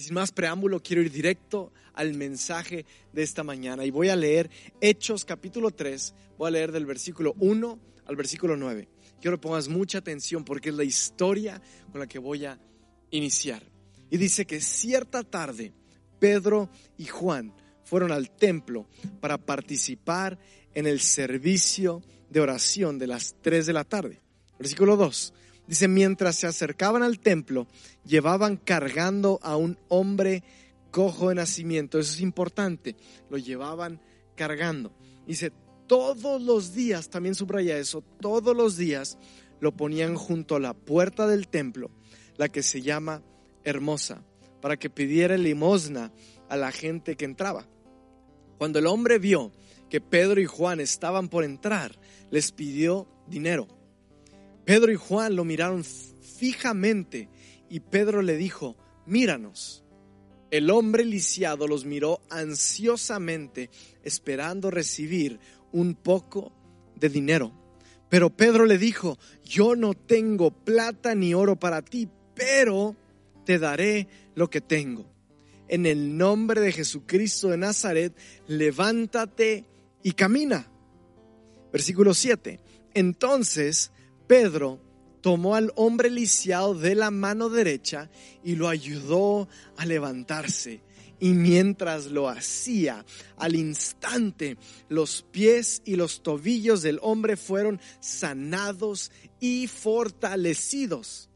[0.00, 4.50] sin más preámbulo, quiero ir directo al mensaje de esta mañana y voy a leer
[4.80, 8.88] Hechos capítulo 3, voy a leer del versículo 1 al versículo 9.
[9.20, 11.60] Quiero que pongas mucha atención porque es la historia
[11.92, 12.58] con la que voy a
[13.10, 13.62] iniciar.
[14.10, 15.72] Y dice que cierta tarde
[16.18, 17.52] Pedro y Juan
[17.84, 18.86] fueron al templo
[19.20, 20.38] para participar
[20.74, 24.20] en el servicio de oración de las 3 de la tarde.
[24.58, 25.34] Versículo 2.
[25.66, 27.66] Dice, mientras se acercaban al templo,
[28.04, 30.42] llevaban cargando a un hombre
[30.90, 31.98] cojo de nacimiento.
[31.98, 32.96] Eso es importante.
[33.28, 34.00] Lo llevaban
[34.34, 34.92] cargando.
[35.26, 35.52] Dice,
[35.86, 39.18] todos los días, también subraya eso, todos los días
[39.60, 41.90] lo ponían junto a la puerta del templo,
[42.36, 43.22] la que se llama
[43.64, 44.24] Hermosa,
[44.60, 46.12] para que pidiera limosna
[46.48, 47.66] a la gente que entraba.
[48.58, 49.52] Cuando el hombre vio
[49.88, 51.98] que Pedro y Juan estaban por entrar,
[52.30, 53.66] les pidió dinero.
[54.64, 57.28] Pedro y Juan lo miraron fijamente
[57.68, 59.84] y Pedro le dijo, míranos.
[60.50, 63.70] El hombre lisiado los miró ansiosamente,
[64.02, 65.38] esperando recibir
[65.70, 66.52] un poco
[66.96, 67.52] de dinero.
[68.08, 72.96] Pero Pedro le dijo, yo no tengo plata ni oro para ti, pero
[73.46, 75.06] te daré lo que tengo.
[75.68, 78.12] En el nombre de Jesucristo de Nazaret,
[78.48, 79.64] levántate
[80.02, 80.68] y camina.
[81.72, 82.58] Versículo 7.
[82.94, 83.92] Entonces
[84.30, 84.78] Pedro
[85.22, 88.08] tomó al hombre lisiado de la mano derecha
[88.44, 90.84] y lo ayudó a levantarse.
[91.18, 93.04] Y mientras lo hacía,
[93.36, 94.56] al instante
[94.88, 101.28] los pies y los tobillos del hombre fueron sanados y fortalecidos.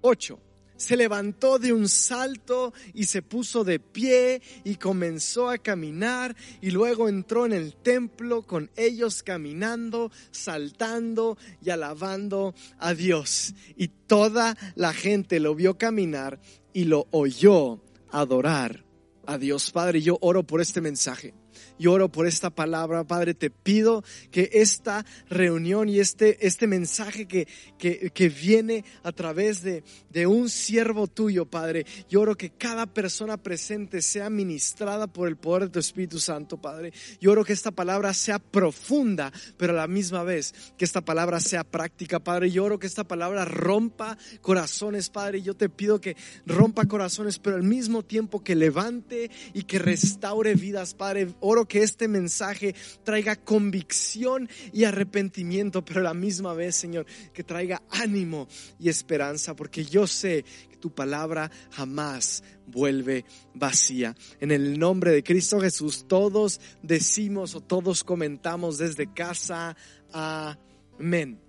[0.00, 0.47] 8
[0.78, 6.70] se levantó de un salto y se puso de pie y comenzó a caminar y
[6.70, 13.54] luego entró en el templo con ellos caminando, saltando y alabando a Dios.
[13.76, 16.40] Y toda la gente lo vio caminar
[16.72, 18.84] y lo oyó adorar
[19.26, 19.70] a Dios.
[19.72, 21.34] Padre, yo oro por este mensaje.
[21.78, 27.26] Yo oro por esta palabra, Padre, te pido que esta reunión y este, este mensaje
[27.26, 27.46] que,
[27.78, 33.36] que, viene a través de, de un siervo tuyo, Padre, yo oro que cada persona
[33.36, 36.92] presente sea ministrada por el poder de tu Espíritu Santo, Padre.
[37.20, 41.40] Yo oro que esta palabra sea profunda, pero a la misma vez que esta palabra
[41.40, 42.50] sea práctica, Padre.
[42.50, 45.42] Yo oro que esta palabra rompa corazones, Padre.
[45.42, 50.54] Yo te pido que rompa corazones, pero al mismo tiempo que levante y que restaure
[50.54, 51.28] vidas, Padre.
[51.40, 52.74] Oro que este mensaje
[53.04, 58.48] traiga convicción y arrepentimiento, pero a la misma vez, Señor, que traiga ánimo
[58.78, 63.24] y esperanza, porque yo sé que tu palabra jamás vuelve
[63.54, 64.16] vacía.
[64.40, 69.76] En el nombre de Cristo Jesús, todos decimos o todos comentamos desde casa,
[70.12, 71.40] amén.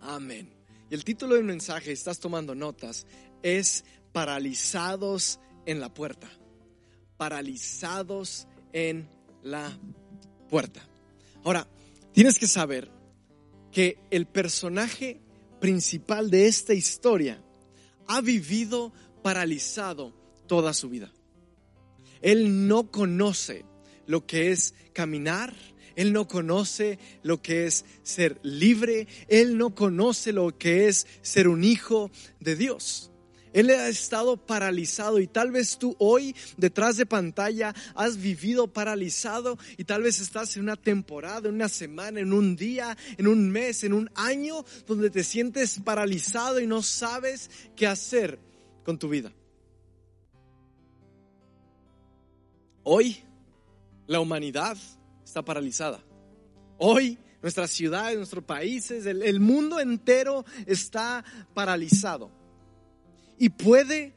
[0.00, 0.50] Amén.
[0.88, 3.06] Y el título del mensaje, estás tomando notas,
[3.42, 6.28] es paralizados en la puerta.
[7.16, 9.08] Paralizados en
[9.42, 9.78] la
[10.48, 10.80] puerta.
[11.44, 11.66] Ahora,
[12.12, 12.90] tienes que saber
[13.72, 15.20] que el personaje
[15.60, 17.42] principal de esta historia
[18.06, 18.92] ha vivido
[19.22, 20.12] paralizado
[20.46, 21.12] toda su vida.
[22.20, 23.64] Él no conoce
[24.06, 25.54] lo que es caminar,
[25.94, 31.48] él no conoce lo que es ser libre, él no conoce lo que es ser
[31.48, 33.09] un hijo de Dios.
[33.52, 39.58] Él ha estado paralizado y tal vez tú hoy detrás de pantalla has vivido paralizado
[39.76, 43.50] y tal vez estás en una temporada, en una semana, en un día, en un
[43.50, 48.38] mes, en un año donde te sientes paralizado y no sabes qué hacer
[48.84, 49.32] con tu vida.
[52.84, 53.22] Hoy
[54.06, 54.76] la humanidad
[55.24, 56.02] está paralizada.
[56.78, 61.24] Hoy nuestras ciudades, nuestros países, el, el mundo entero está
[61.54, 62.39] paralizado.
[63.40, 64.12] Y puede,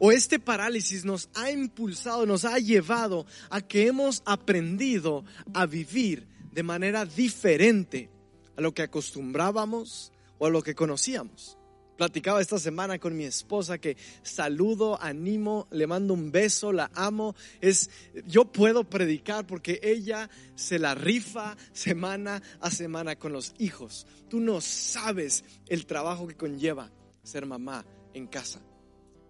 [0.00, 6.26] o este parálisis nos ha impulsado, nos ha llevado a que hemos aprendido a vivir
[6.50, 8.10] de manera diferente
[8.56, 11.56] a lo que acostumbrábamos o a lo que conocíamos.
[11.96, 17.36] Platicaba esta semana con mi esposa que saludo, animo, le mando un beso, la amo.
[17.60, 17.90] Es
[18.26, 24.04] yo puedo predicar porque ella se la rifa semana a semana con los hijos.
[24.28, 26.90] Tú no sabes el trabajo que conlleva
[27.22, 27.84] ser mamá
[28.14, 28.60] en casa.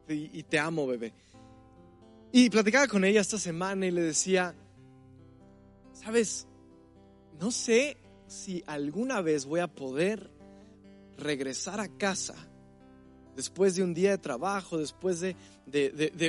[0.08, 1.12] Y, te amo, bebé.
[2.32, 4.54] Y platicaba con ella esta semana y le decía,
[5.92, 6.48] sabes,
[7.38, 7.96] no sé
[8.26, 10.30] si alguna vez voy a poder
[11.16, 12.34] regresar a casa
[13.36, 15.36] después de un día de trabajo, después de,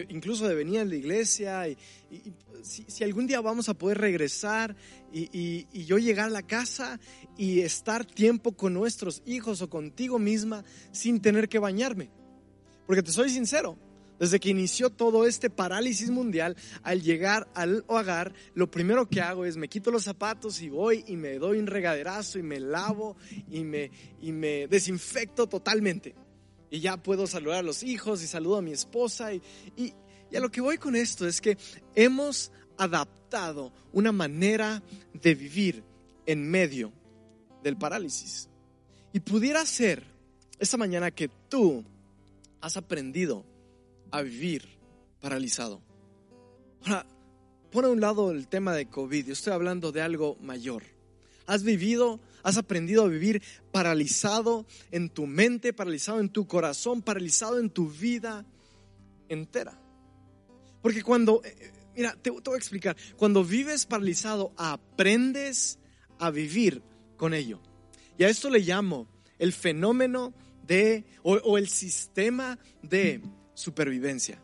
[0.09, 1.77] incluso de venir a la iglesia, y,
[2.63, 4.75] si, algún día vamos a poder regresar
[5.12, 5.27] y,
[5.71, 7.00] y, yo llegar a la casa
[7.38, 12.12] y estar tiempo con nuestros hijos o contigo misma sin tener que bañarme.
[12.86, 13.78] Porque te soy sincero,
[14.19, 19.45] Desde que inició todo este parálisis mundial, al llegar al hogar, lo primero que hago
[19.45, 23.16] es me quito los zapatos y voy y me doy un regaderazo y me lavo
[23.50, 23.89] y me,
[24.22, 26.13] y me desinfecto totalmente.
[26.69, 29.34] Y ya puedo saludar a los hijos y saludo a mi esposa.
[29.34, 29.42] Y,
[29.75, 29.94] y,
[30.30, 31.57] y a lo que voy con esto es que
[31.95, 34.81] hemos adaptado una manera
[35.13, 35.84] de vivir
[36.25, 36.94] en medio
[37.63, 38.50] del parálisis.
[39.13, 40.04] Y pudiera ser
[40.60, 41.84] esta mañana que tú
[42.62, 43.46] has aprendido
[44.12, 44.63] a vivir
[45.19, 45.81] paralizado.
[46.84, 47.06] Ahora,
[47.72, 50.84] pon a un lado el tema de COVID, yo estoy hablando de algo mayor.
[51.48, 53.42] Has vivido, has aprendido a vivir
[53.72, 58.46] paralizado en tu mente, paralizado en tu corazón, paralizado en tu vida
[59.28, 59.80] entera.
[60.81, 65.80] Porque cuando, eh, eh, mira, te, te voy a explicar, cuando vives paralizado, aprendes
[66.19, 66.81] a vivir
[67.18, 67.60] con ello.
[68.18, 69.08] Y a esto le llamo
[69.40, 70.34] el fenómeno
[70.66, 73.22] de, o, el sistema de
[73.54, 74.42] supervivencia.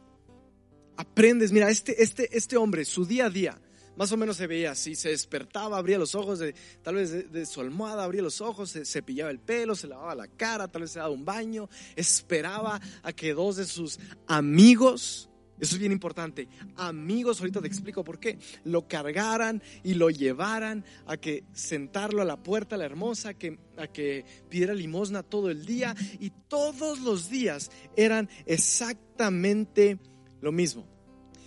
[0.95, 3.61] Aprendes, mira, este, este, este hombre, su día a día,
[3.97, 6.53] más o menos se veía así, se despertaba, abría los ojos, de,
[6.83, 10.27] tal vez de, su almohada, abría los ojos, se cepillaba el pelo, se lavaba la
[10.27, 15.26] cara, tal vez se daba un baño, esperaba a que dos de sus amigos,
[15.59, 20.85] eso es bien importante, amigos, ahorita te explico por qué, lo cargaran y lo llevaran
[21.07, 25.65] a que sentarlo a la puerta, la hermosa, que, a que pidiera limosna todo el
[25.65, 29.99] día y todos los días eran exactamente
[30.41, 30.87] lo mismo.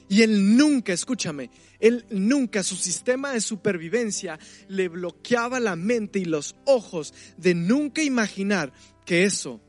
[0.08, 6.24] Y él nunca, escúchame, él nunca, su sistema de supervivencia le bloqueaba la mente y
[6.24, 8.72] los ojos de nunca imaginar
[9.06, 9.60] que eso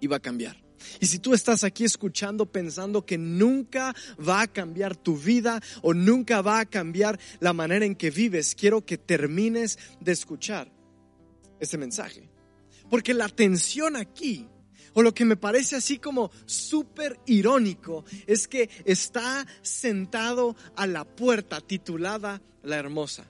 [0.00, 0.65] iba a cambiar.
[1.00, 5.94] Y si tú estás aquí escuchando pensando que nunca va a cambiar tu vida o
[5.94, 10.70] nunca va a cambiar la manera en que vives, quiero que termines de escuchar
[11.60, 12.28] este mensaje.
[12.90, 14.46] Porque la tensión aquí,
[14.94, 21.04] o lo que me parece así como súper irónico, es que está sentado a la
[21.04, 23.26] puerta titulada La Hermosa.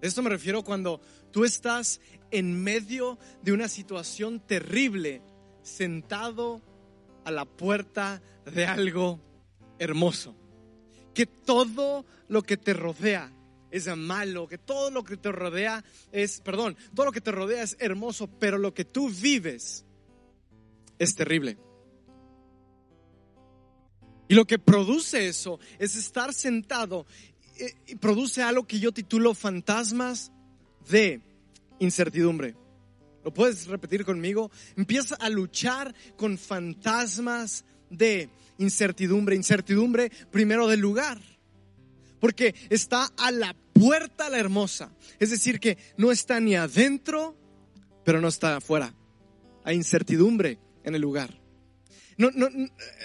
[0.00, 1.00] Esto me refiero cuando
[1.30, 2.00] tú estás
[2.32, 5.22] en medio de una situación terrible
[5.62, 6.60] sentado
[7.24, 9.20] a la puerta de algo
[9.78, 10.34] hermoso.
[11.14, 13.32] Que todo lo que te rodea
[13.70, 17.62] es malo, que todo lo que te rodea es, perdón, todo lo que te rodea
[17.62, 19.84] es hermoso, pero lo que tú vives
[20.98, 21.58] es terrible.
[24.28, 27.06] Y lo que produce eso es estar sentado
[27.58, 30.32] eh, y produce algo que yo titulo fantasmas
[30.88, 31.20] de
[31.78, 32.56] incertidumbre.
[33.24, 34.50] ¿Lo puedes repetir conmigo?
[34.76, 39.36] Empieza a luchar con fantasmas de incertidumbre.
[39.36, 41.20] Incertidumbre primero del lugar.
[42.20, 44.92] Porque está a la puerta la hermosa.
[45.18, 47.36] Es decir, que no está ni adentro,
[48.04, 48.94] pero no está afuera.
[49.64, 51.40] Hay incertidumbre en el lugar.
[52.16, 52.48] No, no,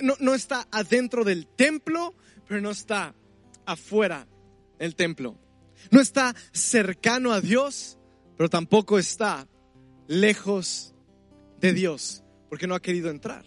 [0.02, 2.14] no, no está adentro del templo,
[2.48, 3.16] pero no está
[3.66, 4.28] afuera
[4.80, 5.38] del templo.
[5.92, 7.98] No está cercano a Dios,
[8.36, 9.48] pero tampoco está
[10.08, 10.94] lejos
[11.60, 13.46] de Dios porque no ha querido entrar.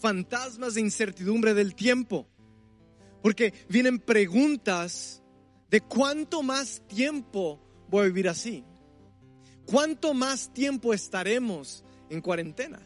[0.00, 2.28] Fantasmas de incertidumbre del tiempo,
[3.22, 5.22] porque vienen preguntas
[5.70, 8.64] de cuánto más tiempo voy a vivir así.
[9.66, 12.80] ¿Cuánto más tiempo estaremos en cuarentena?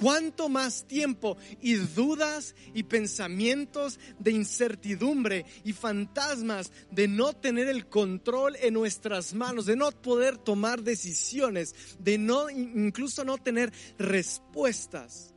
[0.00, 7.86] ¿Cuánto más tiempo y dudas y pensamientos de incertidumbre y fantasmas de no tener el
[7.86, 15.34] control en nuestras manos, de no poder tomar decisiones, de no incluso no tener respuestas?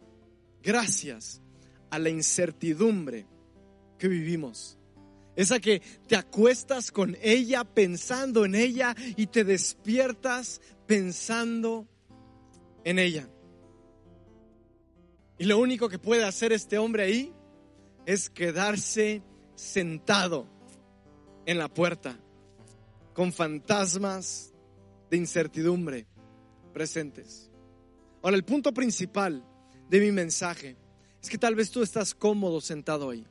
[0.61, 1.41] Gracias
[1.89, 3.27] a la incertidumbre
[3.99, 4.77] que vivimos.
[5.35, 11.85] Esa que te acuestas con ella pensando en ella y te despiertas pensando
[12.85, 13.27] en ella.
[15.37, 17.33] Y lo único que puede hacer este hombre ahí
[18.05, 19.21] es quedarse
[19.55, 20.47] sentado
[21.45, 22.19] en la puerta
[23.13, 24.53] con fantasmas
[25.09, 26.07] de incertidumbre
[26.73, 27.51] presentes.
[28.21, 29.45] Ahora, el punto principal
[29.89, 30.77] de mi mensaje
[31.21, 33.25] es que tal vez tú estás cómodo sentado ahí.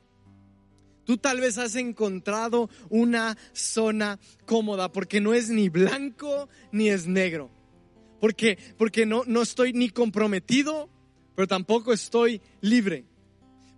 [1.05, 7.07] Tú tal vez has encontrado una zona cómoda porque no es ni blanco ni es
[7.07, 7.49] negro.
[8.21, 10.89] Porque, porque no, no estoy ni comprometido
[11.35, 13.05] pero tampoco estoy libre.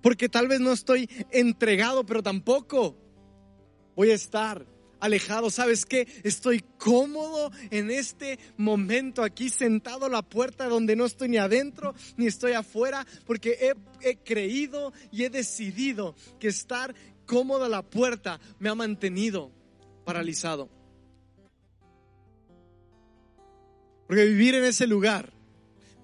[0.01, 2.95] Porque tal vez no estoy entregado, pero tampoco
[3.95, 4.65] voy a estar
[5.00, 5.50] alejado.
[5.50, 6.07] ¿Sabes qué?
[6.24, 11.95] Estoy cómodo en este momento aquí sentado a la puerta donde no estoy ni adentro
[12.17, 16.93] ni estoy afuera porque he, he creído y he decidido que estar
[17.25, 19.51] cómodo a la puerta me ha mantenido
[20.03, 20.69] paralizado.
[24.07, 25.35] Porque vivir en ese lugar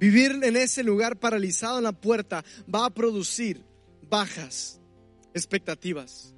[0.01, 2.43] Vivir en ese lugar paralizado en la puerta
[2.73, 3.63] va a producir
[4.09, 4.81] bajas
[5.31, 6.33] expectativas.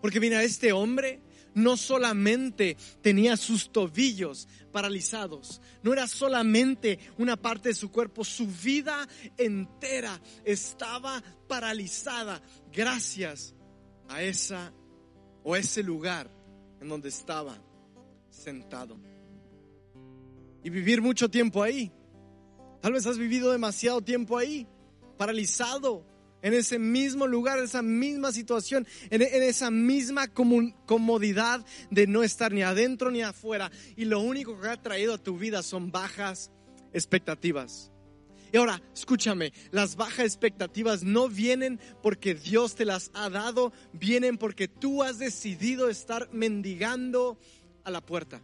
[0.00, 1.20] Porque mira, este hombre
[1.52, 8.46] no solamente tenía sus tobillos paralizados, no era solamente una parte de su cuerpo, su
[8.46, 9.06] vida
[9.36, 12.40] entera estaba paralizada
[12.72, 13.54] gracias
[14.08, 14.72] a esa
[15.42, 16.30] o ese lugar
[16.80, 17.62] en donde estaba
[18.30, 18.96] sentado.
[20.62, 21.92] Y vivir mucho tiempo ahí.
[22.84, 24.66] Tal vez has vivido demasiado tiempo ahí,
[25.16, 26.04] paralizado,
[26.42, 32.52] en ese mismo lugar, en esa misma situación, en, esa misma comodidad de no estar
[32.52, 33.70] ni adentro ni afuera.
[33.96, 36.50] Y lo único que ha traído a tu vida son bajas
[36.92, 37.90] expectativas.
[38.52, 44.36] Y ahora, escúchame, las bajas expectativas no vienen porque Dios te las ha dado, vienen
[44.36, 47.38] porque tú has decidido estar mendigando
[47.82, 48.42] a la puerta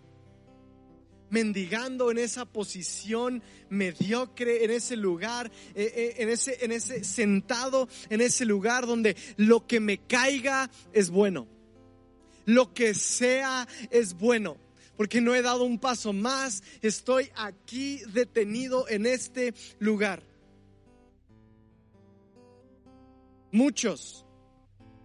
[1.31, 7.89] mendigando en esa posición mediocre, en ese lugar, eh, eh, en, ese, en ese sentado,
[8.09, 11.49] en ese lugar donde lo que me caiga es bueno.
[12.45, 14.59] Lo que sea es bueno.
[14.97, 20.23] Porque no he dado un paso más, estoy aquí detenido en este lugar.
[23.51, 24.27] Muchos,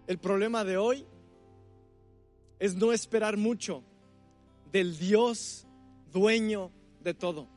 [0.08, 1.06] el problema de hoy
[2.60, 3.84] es no esperar mucho
[4.72, 5.65] del Dios
[6.16, 6.72] dueño
[7.04, 7.50] de todo.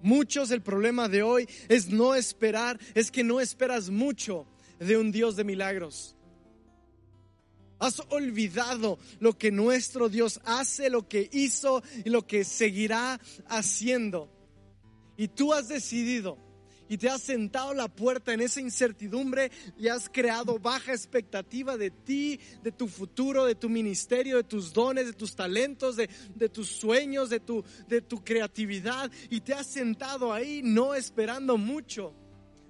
[0.00, 4.46] Muchos el problema de hoy es no esperar, es que no esperas mucho
[4.80, 6.16] de un Dios de milagros.
[7.78, 14.30] Has olvidado lo que nuestro Dios hace, lo que hizo y lo que seguirá haciendo.
[15.16, 16.38] Y tú has decidido
[16.92, 21.90] y te has sentado la puerta en esa incertidumbre y has creado baja expectativa de
[21.90, 26.06] ti, de tu futuro, de tu ministerio, de tus dones, de tus talentos, de,
[26.50, 32.14] tus sueños, de tu, de tu creatividad y te has sentado ahí no esperando mucho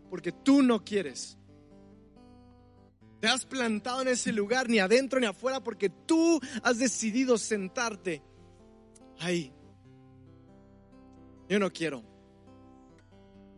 [0.09, 1.37] porque tú no quieres.
[3.21, 8.23] Te has plantado en ese lugar ni adentro ni afuera porque tú has decidido sentarte
[9.19, 9.53] ahí.
[11.49, 12.12] Yo no quiero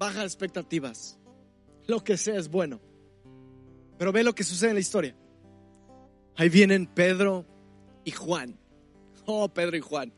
[0.05, 1.19] baja expectativas.
[1.87, 2.79] Lo que sea es bueno.
[3.97, 5.17] Pero ve lo que sucede en la historia.
[6.37, 7.47] Ahí vienen Pedro
[8.05, 8.59] y Juan.
[9.25, 10.13] Oh, Pedro y Juan.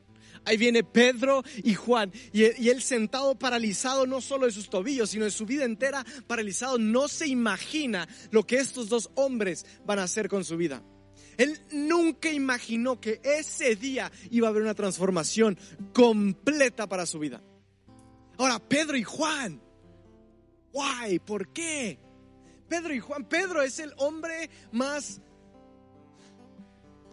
[0.45, 2.13] Ahí viene Pedro y Juan.
[2.33, 6.79] Y, él sentado paralizado no solo de sus tobillos, sino de su vida entera paralizado.
[6.79, 10.83] No se imagina lo que estos dos hombres van a hacer con su vida.
[11.37, 15.57] Él nunca imaginó que ese día iba a haber una transformación
[15.93, 17.41] completa para su vida.
[18.39, 19.66] Ahora, Pedro y Juan
[20.77, 21.19] Why?
[21.21, 21.99] ¿Por qué?
[22.69, 25.23] Pedro y Juan, Pedro es el hombre más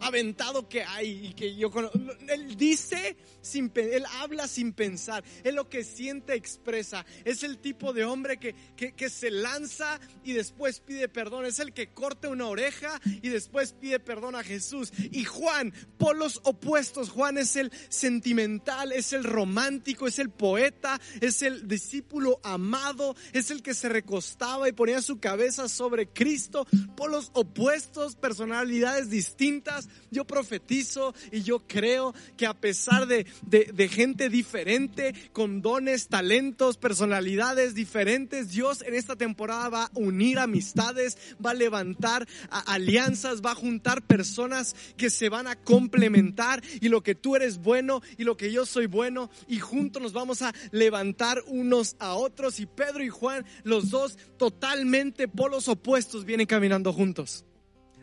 [0.06, 1.98] aventado que hay y que yo conozco.
[2.28, 7.92] Él dice sin él habla sin pensar, es lo que siente, expresa, es el tipo
[7.92, 12.46] de hombre que, que, se lanza y después pide perdón, es el que corta una
[12.46, 14.92] oreja y después pide perdón a Jesús.
[15.12, 21.42] Y Juan, polos opuestos, Juan es el sentimental, es el romántico, es el poeta, es
[21.42, 27.30] el discípulo amado, es el que se recostaba y ponía su cabeza sobre Cristo, polos
[27.34, 29.88] opuestos, personalidades distintas.
[30.10, 36.76] Yo profetizo y yo creo que a pesar de, de, gente diferente, con dones, talentos,
[36.76, 38.50] personalidades diferentes.
[38.50, 42.26] Dios en esta temporada va a unir amistades, va a levantar
[42.66, 47.58] alianzas, va a juntar personas que se van a complementar y lo que tú eres
[47.58, 52.14] bueno y lo que yo soy bueno y juntos nos vamos a levantar unos a
[52.14, 57.44] otros y Pedro y Juan, los dos totalmente polos opuestos, vienen caminando juntos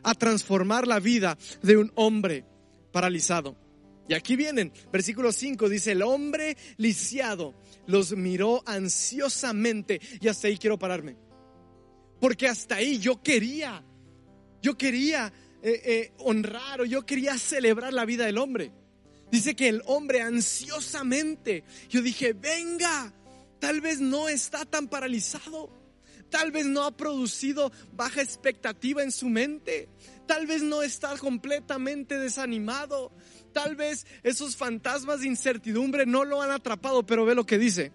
[0.04, 2.46] a transformar la vida de un hombre
[2.92, 3.56] paralizado.
[4.08, 7.54] Y aquí vienen, versículo 5 dice, el hombre lisiado
[7.88, 11.16] los miró ansiosamente y hasta ahí quiero pararme.
[12.20, 13.84] Porque hasta ahí yo quería,
[14.62, 15.32] yo quería
[15.64, 18.72] eh, eh, honrar o yo quería celebrar la vida del hombre.
[19.32, 23.14] Dice que el hombre ansiosamente, yo dije, venga,
[23.60, 25.81] tal vez no está tan paralizado,
[26.32, 29.88] tal vez no ha producido baja expectativa en su mente,
[30.26, 33.12] tal vez no está completamente desanimado,
[33.54, 37.92] Tal vez esos fantasmas de incertidumbre no lo han atrapado, pero ve lo que dice.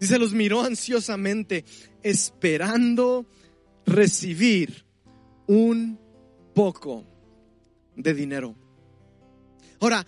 [0.00, 1.64] Dice, los miró ansiosamente,
[2.02, 3.26] esperando
[3.86, 4.84] recibir
[5.46, 5.98] un
[6.54, 7.04] poco
[7.94, 8.56] de dinero.
[9.80, 10.04] Ahora,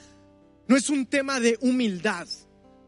[0.66, 2.26] no es un tema de humildad.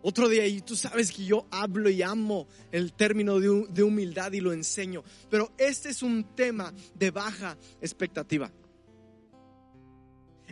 [0.02, 4.40] Otro día, y tú sabes que yo hablo y amo el término de, humildad y
[4.40, 8.50] lo enseño, pero este es un tema de baja expectativa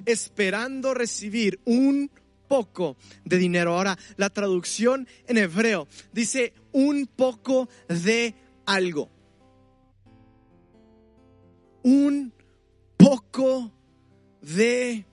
[0.04, 2.10] esperando recibir un
[2.48, 3.74] poco de dinero.
[3.74, 8.34] Ahora, la traducción en hebreo dice un poco de
[8.66, 9.10] algo.
[11.82, 12.32] Un
[12.96, 13.72] poco
[14.42, 15.06] de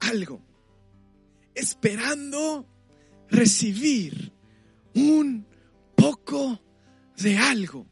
[0.00, 0.40] algo.
[1.54, 2.66] Esperando
[3.30, 4.32] recibir
[4.94, 5.46] un
[5.94, 6.60] poco
[7.16, 7.86] de algo.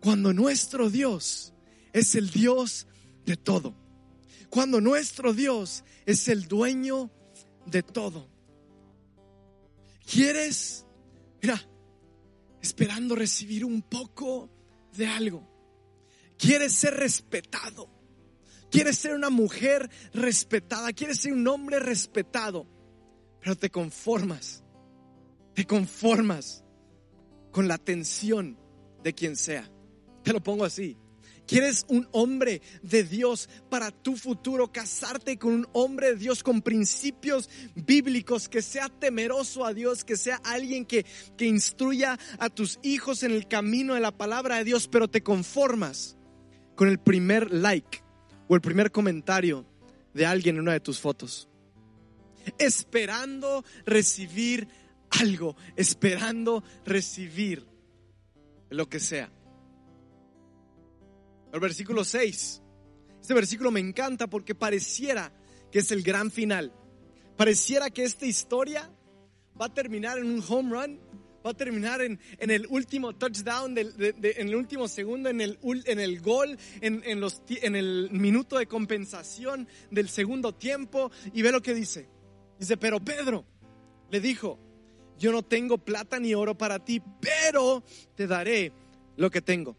[0.00, 1.52] Cuando nuestro Dios
[1.92, 2.86] es el Dios
[3.24, 3.74] de todo.
[4.50, 7.10] Cuando nuestro Dios es el dueño
[7.66, 8.28] de todo.
[10.10, 10.86] ¿Quieres?
[11.42, 11.60] Mira,
[12.62, 14.50] esperando recibir un poco
[14.96, 15.48] de algo.
[16.38, 17.90] Quieres ser respetado.
[18.70, 20.92] Quieres ser una mujer respetada.
[20.92, 22.66] Quieres ser un hombre respetado.
[23.46, 24.64] Pero te conformas.
[25.54, 26.64] Te conformas
[27.52, 28.58] con la atención
[29.04, 29.70] de quien sea.
[30.24, 30.96] Te lo pongo así.
[31.46, 34.72] ¿Quieres un hombre de Dios para tu futuro?
[34.72, 40.16] Casarte con un hombre de Dios con principios bíblicos, que sea temeroso a Dios, que
[40.16, 44.64] sea alguien que, que instruya a tus hijos en el camino de la palabra de
[44.64, 46.16] Dios, pero te conformas
[46.74, 48.02] con el primer like
[48.48, 49.64] o el primer comentario
[50.14, 51.48] de alguien en una de tus fotos.
[52.58, 54.68] Esperando recibir
[55.10, 57.66] algo, esperando recibir
[58.70, 59.30] lo que sea.
[61.52, 62.62] El versículo 6.
[63.20, 65.32] Este versículo me encanta porque pareciera
[65.70, 66.72] que es el gran final.
[67.36, 68.90] Pareciera que esta historia
[69.60, 71.00] va a terminar en un home run,
[71.44, 76.20] va a terminar en, el último touchdown, en el último segundo, en el, en el
[76.20, 81.10] gol, en, los, en el minuto de compensación del segundo tiempo.
[81.32, 82.08] Y ve lo que dice.
[82.58, 83.44] Dice, pero Pedro
[84.10, 84.58] le dijo,
[85.18, 87.82] yo no tengo plata ni oro para ti, pero
[88.14, 88.72] te daré
[89.16, 89.76] lo que tengo.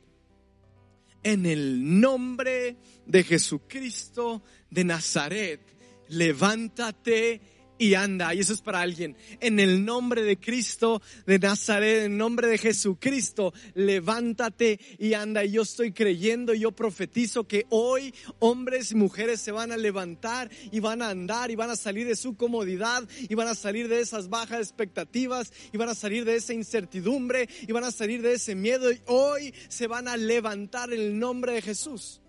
[1.24, 5.62] En el nombre de Jesucristo de Nazaret,
[6.10, 7.42] levántate
[7.78, 8.34] y anda.
[8.34, 9.16] Y eso es para alguien.
[9.40, 15.44] En el nombre de Cristo de Nazaret, en el nombre de Jesucristo, levántate y anda.
[15.44, 20.50] Y yo estoy creyendo, yo profetizo que hoy hombres y mujeres se van a levantar
[20.72, 23.88] y van a andar y van a salir de su comodidad y van a salir
[23.88, 28.22] de esas bajas expectativas y van a salir de esa incertidumbre y van a salir
[28.22, 28.92] de ese miedo.
[28.92, 32.22] Y hoy se van a levantar en el nombre de Jesús.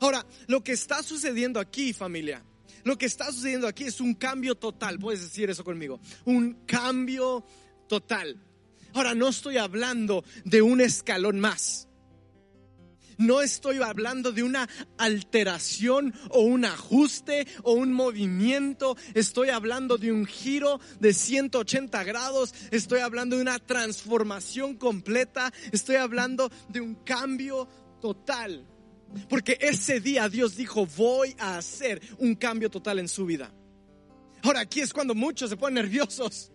[0.00, 2.44] Ahora, lo que está sucediendo aquí, familia,
[2.88, 4.98] lo que está sucediendo aquí es un cambio total.
[4.98, 6.00] Puedes decir eso conmigo.
[6.24, 7.44] Un cambio
[7.86, 8.42] total.
[8.94, 11.86] Ahora, no estoy hablando de un escalón más.
[13.18, 18.96] No estoy hablando de una alteración o un ajuste o un movimiento.
[19.12, 22.54] Estoy hablando de un giro de 180 grados.
[22.70, 25.52] Estoy hablando de una transformación completa.
[25.72, 27.68] Estoy hablando de un cambio
[28.00, 28.66] total.
[29.28, 33.52] Porque ese día Dios dijo, voy a hacer un cambio total en su vida.
[34.42, 36.52] Ahora aquí es cuando muchos se ponen nerviosos.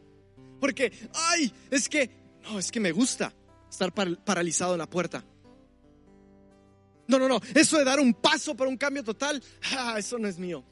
[0.60, 2.10] Porque, ay, es que,
[2.44, 3.34] no, es que me gusta
[3.70, 5.26] estar paralizado en la puerta.
[7.08, 9.44] No, no, no, eso de dar un paso para un cambio total,
[9.78, 10.64] ah, eso no es mío.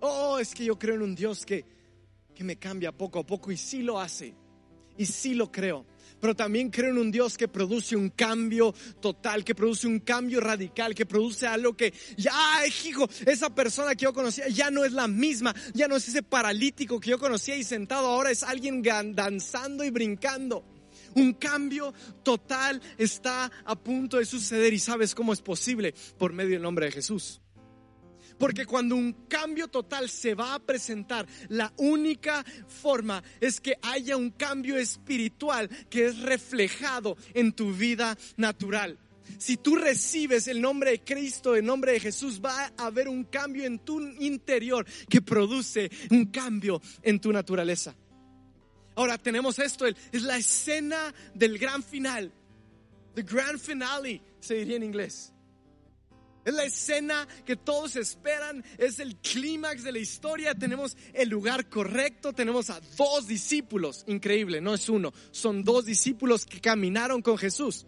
[0.00, 1.64] Oh, es que yo creo en un Dios que,
[2.34, 4.34] que me cambia poco a poco y sí lo hace.
[4.96, 5.86] Y sí lo creo
[6.24, 10.40] pero también creo en un Dios que produce un cambio total, que produce un cambio
[10.40, 12.32] radical, que produce algo que ya,
[12.86, 16.22] hijo, esa persona que yo conocía ya no es la misma, ya no es ese
[16.22, 20.64] paralítico que yo conocía y sentado ahora es alguien danzando y brincando.
[21.14, 26.52] Un cambio total está a punto de suceder y sabes cómo es posible por medio
[26.52, 27.43] del nombre de Jesús.
[28.38, 34.16] Porque cuando un cambio total se va a presentar, la única forma es que haya
[34.16, 38.98] un cambio espiritual que es reflejado en tu vida natural.
[39.38, 43.24] Si tú recibes el nombre de Cristo, el nombre de Jesús, va a haber un
[43.24, 47.94] cambio en tu interior que produce un cambio en tu naturaleza.
[48.96, 52.32] Ahora tenemos esto, es la escena del gran final.
[53.14, 55.33] The grand finale, se diría en inglés.
[56.44, 60.54] Es la escena que todos esperan, es el clímax de la historia.
[60.54, 66.44] Tenemos el lugar correcto, tenemos a dos discípulos, increíble, no es uno, son dos discípulos
[66.44, 67.86] que caminaron con Jesús.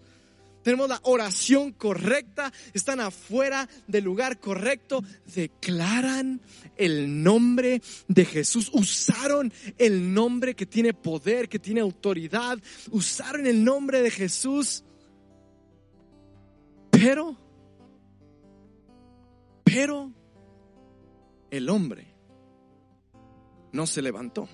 [0.66, 6.40] Tenemos la oración correcta, están afuera del lugar correcto, declaran
[6.77, 12.59] el nombre de Jesús, usaron el nombre que tiene poder, que tiene autoridad,
[12.90, 14.83] usaron el nombre de Jesús,
[16.90, 17.45] pero
[19.66, 20.12] pero
[21.50, 22.07] el hombre
[23.72, 24.48] no se levantó.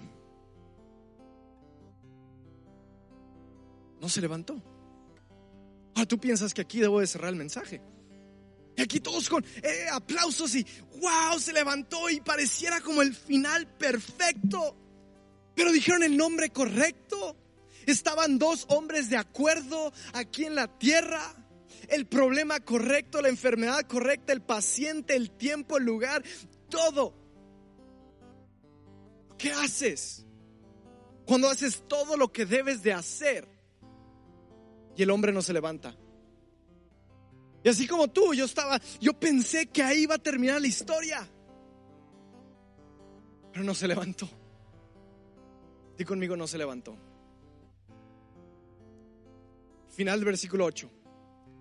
[4.01, 4.61] No se levantó.
[5.95, 7.83] Ahora tú piensas que aquí debo de cerrar el mensaje.
[8.75, 10.67] Y aquí todos con eh, aplausos y
[10.99, 14.77] wow, se levantó y pareciera como el final perfecto.
[15.55, 17.37] Pero dijeron el nombre correcto.
[17.85, 21.21] Estaban dos hombres de acuerdo aquí en la tierra.
[21.93, 26.25] El problema correcto, la enfermedad correcta, el paciente, el tiempo, el lugar,
[26.71, 27.13] todo.
[29.37, 30.25] ¿Qué haces?
[31.27, 33.47] Cuando haces todo lo que debes de hacer
[34.97, 35.95] y el hombre no se levanta.
[37.63, 41.29] Y así como tú, yo estaba, yo pensé que ahí iba a terminar la historia.
[43.53, 44.31] Pero no se levantó.
[45.99, 46.97] Y conmigo no se levantó.
[49.91, 51.02] Final del versículo 8.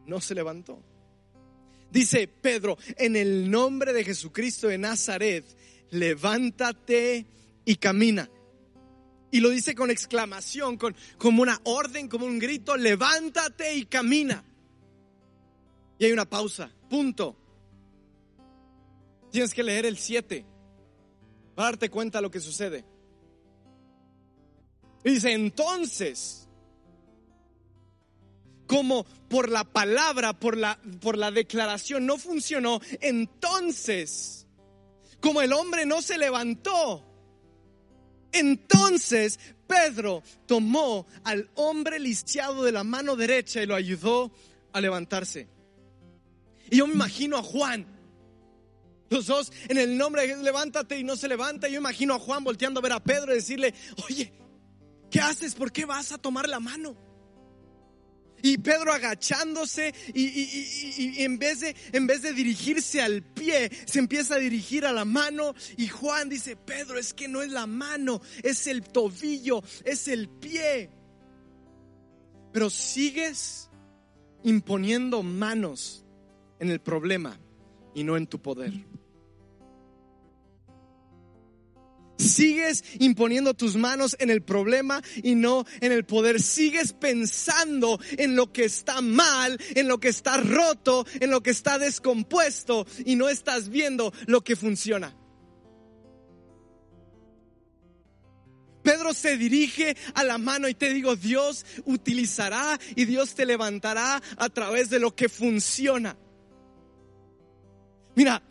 [0.06, 0.82] No se levantó.
[1.92, 5.46] Dice Pedro, en el nombre de Jesucristo de Nazaret,
[5.92, 7.26] levántate
[7.66, 8.30] y camina.
[9.30, 14.44] Y lo dice con exclamación, con, como una orden, como un grito, levántate y camina.
[16.00, 17.38] Y hay una pausa, punto.
[19.32, 20.46] Tienes que leer el 7
[21.56, 22.86] para darte cuenta de lo que sucede.
[25.04, 26.48] Y dice, entonces,
[28.72, 34.48] como por la palabra, por la, por la declaración no funcionó, entonces,
[35.20, 37.06] como el hombre no se levantó,
[38.32, 44.32] entonces Pedro tomó al hombre lisiado de la mano derecha y lo ayudó
[44.72, 45.50] a levantarse.
[46.70, 47.86] Y yo me imagino a Juan,
[49.10, 51.68] los dos en el nombre de Jesús, levántate y no se levanta.
[51.68, 53.74] Yo imagino a Juan volteando a ver a Pedro y decirle,
[54.08, 54.32] oye,
[55.10, 55.56] ¿qué haces?
[55.56, 57.11] ¿Por qué vas a tomar la mano?
[58.42, 64.36] Y Pedro agachándose y, en, vez de, en vez de dirigirse al pie, se empieza
[64.36, 65.54] a dirigir a la mano.
[65.78, 70.30] Y Juan dice, Pedro, es que no es la mano, es el tobillo, es el
[70.30, 70.90] pie.
[72.52, 73.70] Pero sigues
[74.44, 76.06] imponiendo manos
[76.60, 77.40] en el problema
[77.94, 78.74] y no en tu poder.
[82.22, 86.42] Sigues imponiendo tus manos en el problema y no en el poder.
[86.42, 91.50] Sigues pensando en lo que está mal, en lo que está roto, en lo que
[91.50, 95.16] está descompuesto y no estás viendo lo que funciona.
[98.84, 104.22] Pedro se dirige a la mano y te digo, Dios utilizará y Dios te levantará
[104.38, 106.18] a través de lo que funciona.
[108.16, 108.42] Mira,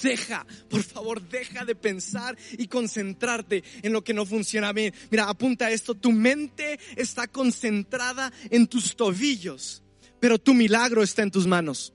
[0.00, 4.94] Deja, por favor, deja de pensar y concentrarte en lo que no funciona bien.
[5.10, 9.82] Mira, apunta esto, tu mente está concentrada en tus tobillos,
[10.20, 11.92] pero tu milagro está en tus manos.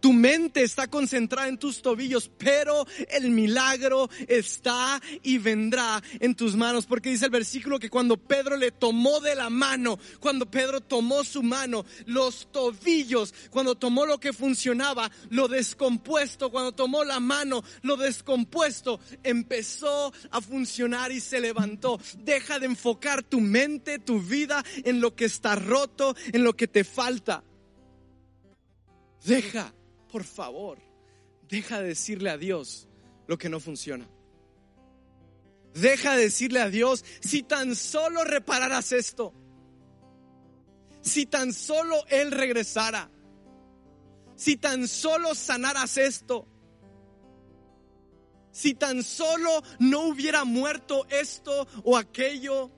[0.00, 6.56] Tu mente está concentrada en tus tobillos, pero el milagro está y vendrá en tus
[6.56, 6.86] manos.
[6.86, 11.24] Porque dice el versículo que cuando Pedro le tomó de la mano, cuando Pedro tomó
[11.24, 17.62] su mano, los tobillos, cuando tomó lo que funcionaba, lo descompuesto, cuando tomó la mano,
[17.82, 22.00] lo descompuesto, empezó a funcionar y se levantó.
[22.18, 26.68] Deja de enfocar tu mente, tu vida en lo que está roto, en lo que
[26.68, 27.42] te falta.
[29.24, 29.72] Deja,
[30.10, 30.78] por favor,
[31.48, 32.88] deja de decirle a Dios
[33.26, 34.08] lo que no funciona.
[35.74, 39.34] Deja de decirle a Dios, si tan solo repararas esto,
[41.00, 43.10] si tan solo Él regresara,
[44.34, 46.46] si tan solo sanaras esto,
[48.50, 52.72] si tan solo no hubiera muerto esto o aquello.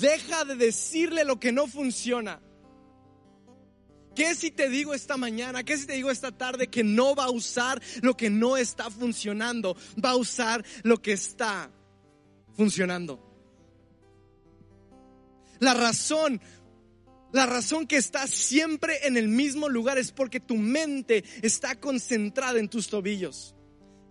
[0.00, 2.40] Deja de decirle lo que no funciona
[4.14, 5.62] ¿Qué si te digo esta mañana?
[5.62, 8.90] ¿Qué si te digo esta tarde que no va a usar lo que no está
[8.90, 9.76] funcionando?
[10.02, 11.70] Va a usar lo que está
[12.56, 13.20] funcionando.
[15.60, 16.40] La razón,
[17.32, 22.58] la razón que estás siempre en el mismo lugar es porque tu mente está concentrada
[22.58, 23.54] en tus tobillos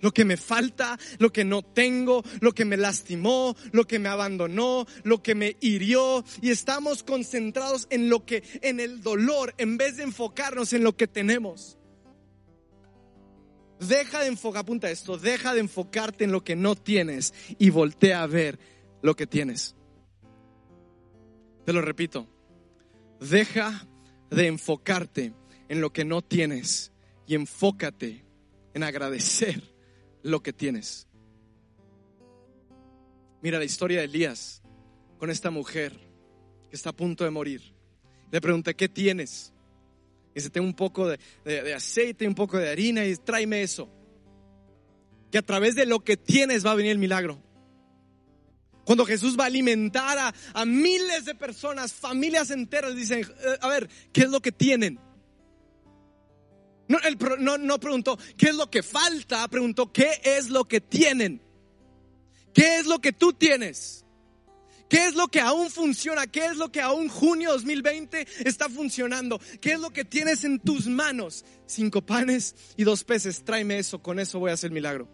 [0.01, 4.09] lo que me falta, lo que no tengo, lo que me lastimó, lo que me
[4.09, 9.77] abandonó, lo que me hirió y estamos concentrados en lo que en el dolor en
[9.77, 11.77] vez de enfocarnos en lo que tenemos.
[13.79, 18.21] Deja de enfocar, apunta esto, deja de enfocarte en lo que no tienes y voltea
[18.21, 18.59] a ver
[19.01, 19.75] lo que tienes.
[21.65, 22.27] Te lo repito.
[23.19, 23.87] Deja
[24.29, 25.33] de enfocarte
[25.67, 26.91] en lo que no tienes
[27.25, 28.23] y enfócate
[28.73, 29.70] en agradecer
[30.23, 31.07] lo que tienes.
[33.41, 34.61] Mira la historia de Elías
[35.17, 35.93] con esta mujer
[36.69, 37.61] que está a punto de morir.
[38.31, 39.53] Le pregunté, ¿qué tienes?
[40.31, 43.89] Y dice, tengo un poco de, de, aceite, un poco de harina y tráeme eso.
[45.31, 47.41] Que a través de lo que tienes va a venir el milagro.
[48.85, 53.67] Cuando Jesús va a alimentar a, a miles de personas, familias enteras, dicen, eh, a
[53.67, 54.99] ver, ¿qué es lo que tienen?
[56.91, 61.41] No, él no, preguntó qué es lo que falta, preguntó qué es lo que tienen.
[62.53, 64.03] ¿Qué es lo que tú tienes?
[64.89, 66.27] ¿Qué es lo que aún funciona?
[66.27, 69.39] ¿Qué es lo que aún junio 2020 está funcionando?
[69.61, 71.45] ¿Qué es lo que tienes en tus manos?
[71.65, 73.45] Cinco panes y dos peces.
[73.45, 75.07] Tráeme eso, con eso voy a hacer milagro.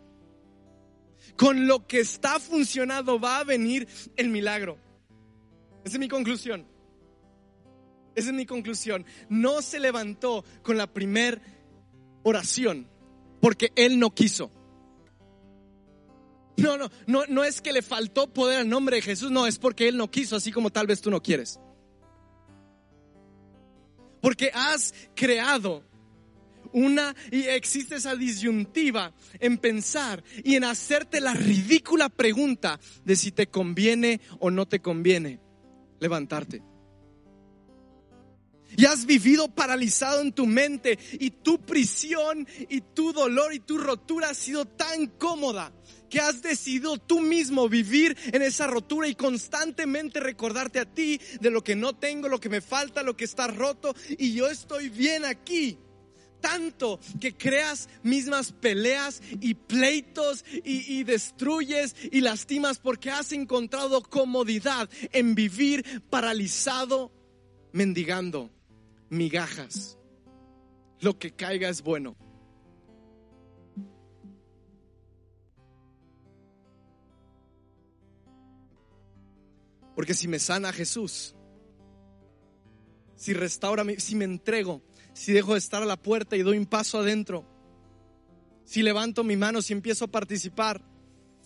[1.36, 4.80] Con lo que está funcionando va a venir el milagro.
[5.86, 6.66] Esa es mi conclusión.
[8.16, 9.06] Esa es mi conclusión.
[9.30, 11.40] No se levantó con la primer
[12.28, 12.88] oración
[13.42, 14.52] porque él no quiso.
[16.58, 19.60] No, no, no, no es que le faltó poder al nombre de Jesús, no, es
[19.60, 21.60] porque Él no quiso, así como tal vez tú no quieres.
[24.22, 25.84] Porque has creado
[26.74, 33.32] una y existe esa disyuntiva en pensar y en hacerte la ridícula pregunta de si
[33.32, 35.40] te conviene o no te conviene
[36.00, 36.64] levantarte.
[38.78, 43.80] Y has vivido paralizado en tu mente y tu prisión y tu dolor y tu
[43.80, 45.74] rotura ha sido tan cómoda
[46.12, 51.50] que has decidido tú mismo vivir en esa rotura y constantemente recordarte a ti de
[51.50, 54.90] lo que no tengo, lo que me falta, lo que está roto y yo estoy
[54.90, 55.80] bien aquí.
[56.40, 64.04] Tanto que creas mismas peleas y pleitos y, y destruyes y lastimas porque has encontrado
[64.04, 67.12] comodidad en vivir paralizado,
[67.72, 68.52] mendigando
[69.10, 69.98] migajas.
[71.00, 72.16] Lo que caiga es bueno.
[79.96, 81.36] Porque si me sana Jesús,
[83.16, 86.68] si restaura, si me entrego, si dejo de estar a la puerta y doy un
[86.68, 87.46] paso adentro,
[88.64, 90.84] si levanto mi mano, si empiezo a participar,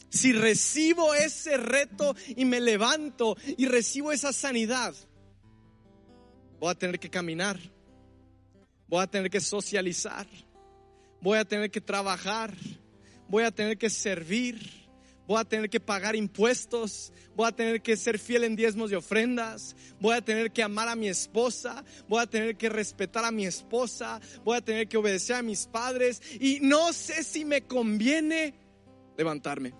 [0.09, 4.93] si recibo ese reto y me levanto y recibo esa sanidad,
[6.61, 7.59] voy a tener que caminar,
[8.87, 10.27] voy a tener que socializar,
[11.19, 12.53] voy a tener que trabajar,
[13.27, 14.61] voy a tener que servir,
[15.25, 18.95] voy a tener que pagar impuestos, voy a tener que ser fiel en diezmos y
[18.95, 23.31] ofrendas, voy a tener que amar a mi esposa, voy a tener que respetar a
[23.31, 26.21] mi esposa, voy a tener que obedecer a mis padres.
[26.39, 28.53] Y no sé si me conviene
[29.17, 29.73] levantarme.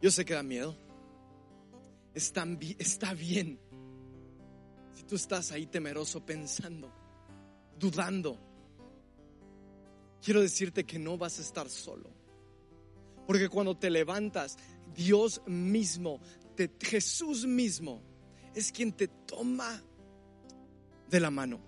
[0.00, 0.74] Yo sé que da miedo.
[2.14, 2.44] Está,
[3.14, 3.58] bien.
[4.94, 6.90] Si tú estás ahí temeroso pensando,
[7.78, 8.38] dudando,
[10.22, 12.10] quiero decirte que no vas a estar solo.
[13.26, 14.56] Porque cuando te levantas,
[14.94, 16.20] Dios mismo,
[16.80, 18.02] Jesús mismo,
[18.54, 19.82] es quien te toma
[21.08, 21.60] de la mano.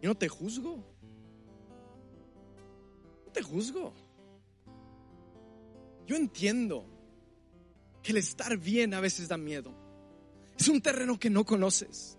[0.00, 0.76] Yo no te juzgo.
[3.26, 3.92] No te juzgo.
[6.06, 6.86] Yo entiendo
[8.02, 9.74] que el estar bien a veces da miedo.
[10.58, 12.18] Es un terreno que no conoces.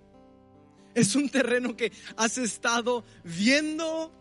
[0.93, 4.11] Es un terreno que has estado viendo,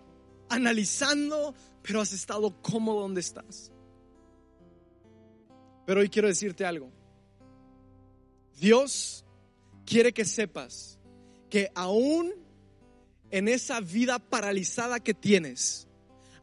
[0.48, 3.72] analizando, pero has estado cómodo donde estás.
[5.86, 6.90] Pero hoy quiero decirte algo.
[8.60, 9.24] Dios
[9.84, 10.98] quiere que sepas
[11.50, 12.34] que aún
[13.30, 15.88] en esa vida paralizada que tienes,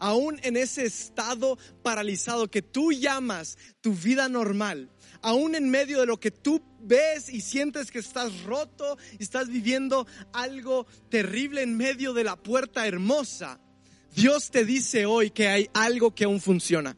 [0.02, 4.90] aún en ese estado paralizado que tú llamas tu vida normal,
[5.22, 9.48] aún en medio de lo que tú ves y sientes que estás roto y estás
[9.48, 13.62] viviendo algo terrible en medio de la puerta hermosa,
[14.16, 16.98] Dios te dice hoy que hay algo que aún funciona.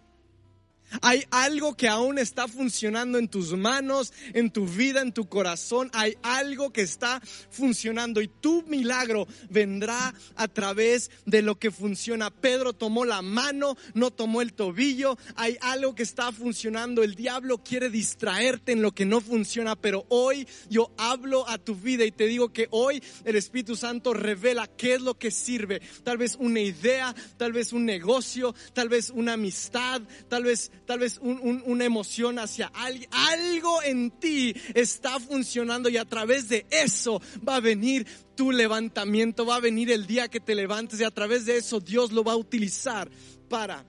[1.02, 5.90] Hay algo que aún está funcionando en tus manos, en tu vida, en tu corazón.
[5.94, 12.32] Hay algo que está funcionando y tu milagro vendrá a través de lo que funciona.
[12.32, 15.18] Pedro tomó la mano, no tomó el tobillo.
[15.36, 17.04] Hay algo que está funcionando.
[17.04, 21.76] El diablo quiere distraerte en lo que no funciona, pero hoy yo hablo a tu
[21.76, 25.82] vida y te digo que hoy el Espíritu Santo revela qué es lo que sirve.
[26.04, 31.00] Tal vez una idea, tal vez un negocio, tal vez una amistad, tal vez tal
[31.00, 33.10] vez una emoción hacia alguien.
[33.12, 39.46] Algo en ti está funcionando y a través de eso va a venir tu levantamiento,
[39.46, 42.24] va a venir el día que te levantes y a través de eso Dios lo
[42.24, 43.10] va a utilizar
[43.50, 43.86] para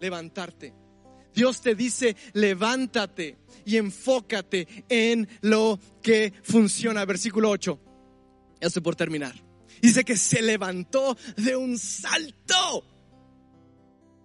[0.00, 0.74] levantarte.
[1.34, 7.04] Dios te dice, levántate y enfócate en lo que funciona.
[7.04, 7.80] Versículo 8.
[8.60, 9.34] Ya estoy por terminar.
[9.80, 12.84] Dice que se levantó de un salto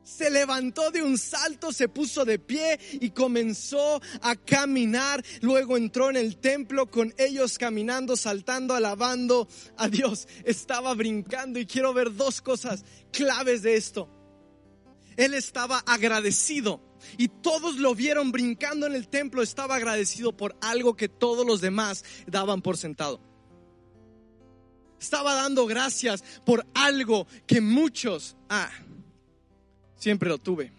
[0.06, 5.26] se levantó de un salto, se puso de pie y comenzó a caminar.
[5.42, 10.28] Luego entró en el templo con ellos caminando, saltando, alabando a Dios.
[10.46, 14.08] Estaba brincando y quiero ver dos cosas claves de esto.
[15.18, 16.82] Él estaba agradecido
[17.18, 19.42] y todos lo vieron brincando en el templo.
[19.42, 23.20] Estaba agradecido por algo que todos los demás daban por sentado.
[25.00, 28.38] Estaba dando gracias por algo que muchos...
[28.50, 28.70] Ah,
[30.06, 30.72] siempre lo tuve.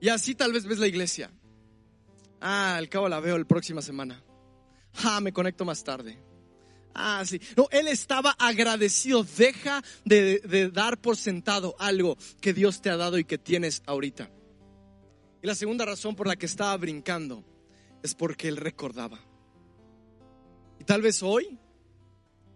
[0.00, 1.30] Y así tal vez ves la iglesia.
[2.40, 4.20] Ah, al cabo la veo la próxima semana.
[5.04, 6.18] Ah, me conecto más tarde.
[6.94, 7.40] Ah, sí.
[7.56, 9.22] No, él estaba agradecido.
[9.22, 13.84] Deja de, de, dar por sentado algo que Dios te ha dado y que tienes
[13.86, 14.28] ahorita.
[15.40, 17.44] Y la segunda razón por la que estaba brincando
[18.02, 19.20] es porque él recordaba.
[20.80, 21.56] Y tal vez hoy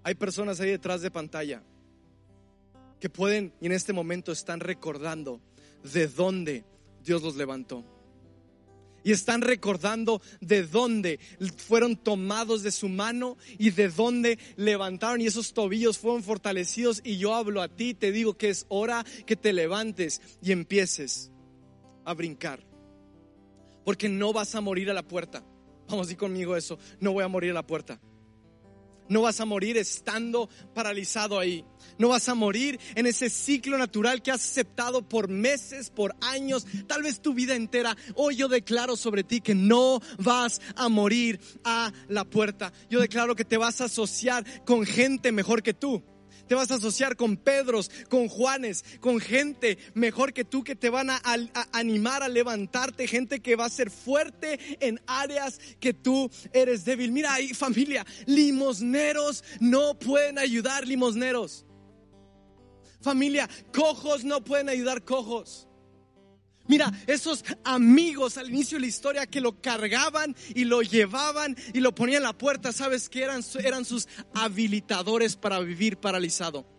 [0.03, 1.63] hay personas ahí detrás de pantalla
[3.01, 5.41] que pueden y en este momento están recordando
[5.93, 6.65] de dónde
[7.05, 7.85] Dios los levantó.
[9.05, 11.21] Y están recordando de dónde
[11.57, 17.01] fueron tomados de su mano y de dónde levantaron y esos tobillos fueron fortalecidos.
[17.05, 21.31] Y yo hablo a ti, te digo que es hora que te levantes y empieces
[22.05, 22.61] a brincar.
[23.85, 25.45] Porque no vas a morir a la puerta.
[25.89, 28.01] Vamos decir conmigo eso, no voy a morir a la puerta.
[29.09, 31.65] No vas a morir estando paralizado ahí.
[31.99, 36.67] No vas a morir en ese ciclo natural que has aceptado por meses, por años,
[36.87, 37.97] tal vez tu vida entera.
[38.15, 42.73] Hoy yo declaro sobre ti que no vas a morir a la puerta.
[42.91, 46.03] Yo declaro que te vas a asociar con gente mejor que tú
[46.49, 50.91] te vas a asociar con Pedros, con Juanes, con gente mejor que tú que te
[50.91, 51.21] van a,
[51.73, 57.13] animar a levantarte, gente que va a ser fuerte en áreas que tú eres débil.
[57.13, 61.65] Mira ahí familia, limosneros no pueden ayudar limosneros.
[63.01, 65.68] Familia, cojos no pueden ayudar cojos.
[66.69, 71.81] Mira, esos amigos al inicio de la historia que lo cargaban y lo llevaban y
[71.81, 73.43] lo ponían en la puerta, ¿sabes qué eran?
[73.65, 76.78] Eran sus habilitadores para vivir paralizado.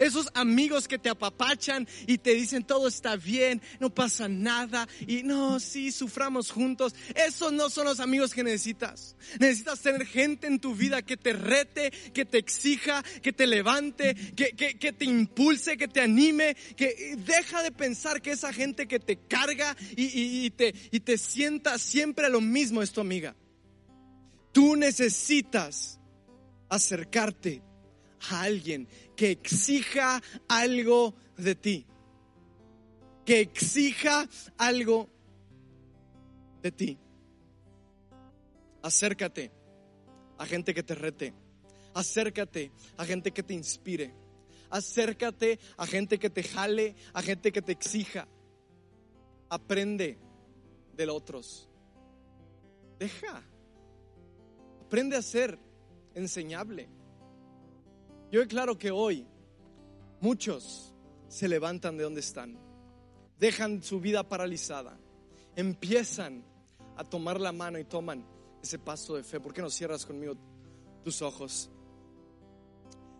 [0.00, 5.22] Esos amigos que te apapachan y te dicen todo está bien, no pasa nada y
[5.22, 6.94] no, sí, suframos juntos.
[7.14, 9.14] Esos no son los amigos que necesitas.
[9.38, 14.14] Necesitas tener gente en tu vida que te rete, que te exija, que te levante,
[14.34, 19.00] que, que, te impulse, que te anime, que deja de pensar que esa gente que
[19.00, 23.36] te carga y, y te, y te sienta siempre lo mismo es tu amiga.
[24.52, 26.00] Tú necesitas
[26.70, 27.62] acercarte
[28.28, 31.86] a alguien que exija algo de ti.
[33.24, 34.28] Que exija
[34.58, 35.08] algo
[36.62, 36.98] de ti.
[38.82, 39.50] Acércate
[40.38, 41.34] a gente que te rete.
[41.94, 44.14] Acércate a gente que te inspire.
[44.70, 48.28] Acércate a gente que te jale, a gente que te exija.
[49.48, 50.18] Aprende
[50.96, 51.68] de los otros.
[52.98, 53.42] Deja.
[54.86, 55.58] Aprende a ser
[56.14, 56.88] enseñable.
[58.30, 59.26] Yo declaro que hoy
[60.20, 60.94] muchos
[61.28, 62.58] se levantan de donde están,
[63.38, 64.98] dejan su vida paralizada,
[65.56, 66.44] empiezan
[66.96, 68.24] a tomar la mano y toman
[68.62, 69.40] ese paso de fe.
[69.40, 70.34] ¿Por qué no cierras conmigo
[71.02, 71.70] tus ojos?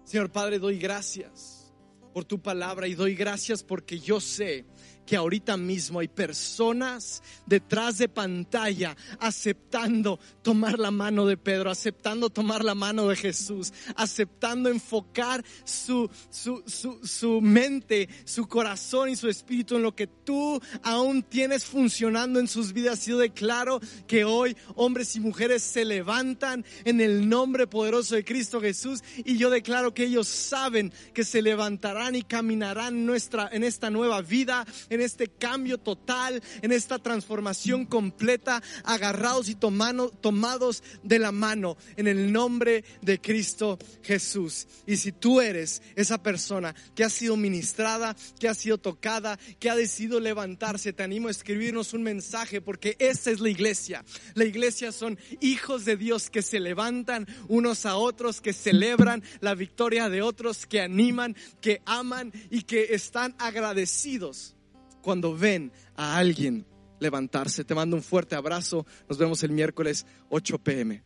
[0.05, 1.73] Señor Padre, doy gracias
[2.13, 4.65] por tu palabra y doy gracias porque yo sé
[5.11, 12.31] que ahorita mismo hay personas detrás de pantalla aceptando tomar la mano de Pedro, aceptando
[12.31, 19.17] tomar la mano de Jesús, aceptando enfocar su, su, su, su mente, su corazón y
[19.17, 23.05] su espíritu en lo que tú aún tienes funcionando en sus vidas.
[23.05, 28.61] Yo declaro que hoy hombres y mujeres se levantan en el nombre poderoso de Cristo
[28.61, 33.91] Jesús y yo declaro que ellos saben que se levantarán y caminarán nuestra, en esta
[33.91, 34.65] nueva vida,
[35.01, 42.33] este cambio total, en esta transformación completa, agarrados y tomados de la mano en el
[42.33, 44.67] nombre de Cristo Jesús.
[44.87, 49.71] Y si tú eres esa persona que ha sido ministrada, que ha sido tocada, que
[49.71, 54.05] ha decidido levantarse, te animo a escribirnos un mensaje porque esa es la iglesia.
[54.35, 59.55] La iglesia son hijos de Dios que se levantan unos a otros, que celebran la
[59.55, 64.55] victoria de otros, que animan, que aman y que están agradecidos
[65.01, 66.67] cuando ven a alguien
[66.99, 67.65] levantarse.
[67.65, 68.87] Te mando un fuerte abrazo.
[69.09, 71.03] Nos vemos el miércoles 8 pm.